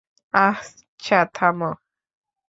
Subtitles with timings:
[0.33, 1.71] আচ্ছা, থামো।